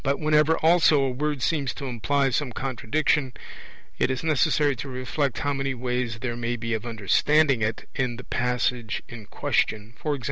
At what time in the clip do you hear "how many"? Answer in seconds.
5.39-5.75